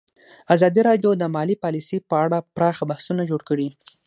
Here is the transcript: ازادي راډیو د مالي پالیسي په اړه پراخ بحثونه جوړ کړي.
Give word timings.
ازادي 0.55 0.81
راډیو 0.89 1.11
د 1.17 1.23
مالي 1.35 1.55
پالیسي 1.63 1.97
په 2.09 2.15
اړه 2.25 2.37
پراخ 2.55 2.77
بحثونه 2.89 3.21
جوړ 3.29 3.41
کړي. 3.49 3.67